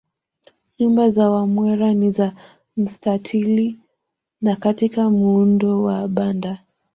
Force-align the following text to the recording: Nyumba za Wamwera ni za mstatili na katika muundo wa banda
Nyumba 0.79 1.03
za 1.15 1.29
Wamwera 1.29 1.93
ni 1.93 2.11
za 2.11 2.33
mstatili 2.77 3.79
na 4.41 4.55
katika 4.55 5.09
muundo 5.09 5.83
wa 5.83 6.07
banda 6.07 6.57